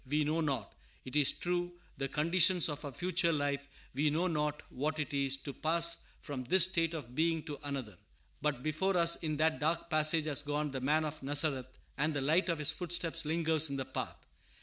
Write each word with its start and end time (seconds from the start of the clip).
We 0.07 0.23
know 0.23 0.41
not, 0.41 0.73
it 1.05 1.15
is 1.15 1.31
true, 1.31 1.73
the 1.95 2.07
conditions 2.07 2.69
of 2.69 2.83
our 2.83 2.91
future 2.91 3.31
life; 3.31 3.67
we 3.93 4.09
know 4.09 4.25
not 4.25 4.63
what 4.71 4.97
it 4.97 5.13
is 5.13 5.37
to 5.43 5.53
pass 5.53 5.97
fromm 6.21 6.43
this 6.45 6.63
state 6.63 6.95
of 6.95 7.13
being 7.13 7.43
to 7.43 7.59
another; 7.63 7.95
but 8.41 8.63
before 8.63 8.97
us 8.97 9.17
in 9.17 9.37
that 9.37 9.59
dark 9.59 9.91
passage 9.91 10.25
has 10.25 10.41
gone 10.41 10.71
the 10.71 10.81
Man 10.81 11.05
of 11.05 11.21
Nazareth, 11.21 11.77
and 11.99 12.15
the 12.15 12.21
light 12.21 12.49
of 12.49 12.57
His 12.57 12.71
footsteps 12.71 13.25
lingers 13.25 13.69
in 13.69 13.75
the 13.75 13.85
path. 13.85 14.25